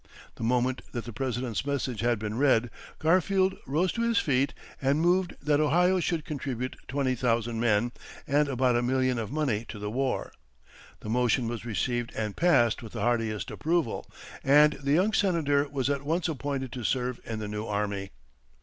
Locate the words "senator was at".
15.13-16.01